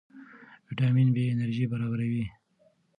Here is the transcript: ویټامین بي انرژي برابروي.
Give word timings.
ویټامین 0.67 1.07
بي 1.15 1.23
انرژي 1.33 1.65
برابروي. 1.71 2.23